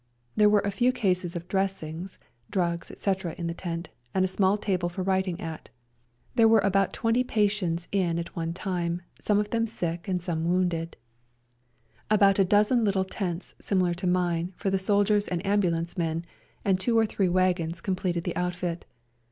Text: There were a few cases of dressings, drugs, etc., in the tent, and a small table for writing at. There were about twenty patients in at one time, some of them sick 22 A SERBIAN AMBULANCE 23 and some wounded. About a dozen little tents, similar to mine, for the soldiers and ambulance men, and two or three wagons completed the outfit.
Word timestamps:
There 0.35 0.49
were 0.49 0.61
a 0.65 0.71
few 0.71 0.91
cases 0.91 1.35
of 1.35 1.47
dressings, 1.47 2.17
drugs, 2.49 2.89
etc., 2.89 3.35
in 3.37 3.45
the 3.45 3.53
tent, 3.53 3.89
and 4.15 4.25
a 4.25 4.27
small 4.27 4.57
table 4.57 4.89
for 4.89 5.03
writing 5.03 5.39
at. 5.39 5.69
There 6.33 6.47
were 6.47 6.57
about 6.61 6.91
twenty 6.91 7.23
patients 7.23 7.87
in 7.91 8.17
at 8.17 8.35
one 8.35 8.51
time, 8.51 9.03
some 9.19 9.37
of 9.37 9.51
them 9.51 9.67
sick 9.67 10.01
22 10.01 10.01
A 10.01 10.01
SERBIAN 10.01 10.01
AMBULANCE 10.43 10.65
23 10.71 10.79
and 10.79 10.79
some 10.79 10.79
wounded. 10.79 10.97
About 12.09 12.39
a 12.39 12.43
dozen 12.45 12.83
little 12.83 13.05
tents, 13.05 13.53
similar 13.61 13.93
to 13.93 14.07
mine, 14.07 14.53
for 14.57 14.71
the 14.71 14.79
soldiers 14.79 15.27
and 15.27 15.45
ambulance 15.45 15.95
men, 15.95 16.25
and 16.65 16.79
two 16.79 16.97
or 16.97 17.05
three 17.05 17.29
wagons 17.29 17.79
completed 17.79 18.23
the 18.23 18.35
outfit. 18.35 18.85